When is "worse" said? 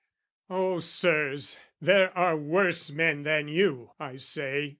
2.35-2.89